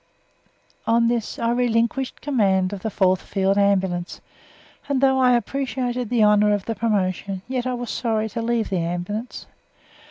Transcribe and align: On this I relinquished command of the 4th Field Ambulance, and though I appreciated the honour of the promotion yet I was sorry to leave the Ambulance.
On 0.87 1.09
this 1.09 1.37
I 1.37 1.51
relinquished 1.51 2.21
command 2.21 2.73
of 2.73 2.79
the 2.81 2.89
4th 2.89 3.19
Field 3.19 3.55
Ambulance, 3.55 4.19
and 4.89 4.99
though 4.99 5.19
I 5.19 5.35
appreciated 5.37 6.09
the 6.09 6.23
honour 6.23 6.55
of 6.55 6.65
the 6.65 6.73
promotion 6.73 7.43
yet 7.47 7.67
I 7.67 7.75
was 7.75 7.91
sorry 7.91 8.27
to 8.29 8.41
leave 8.41 8.71
the 8.71 8.77
Ambulance. 8.79 9.45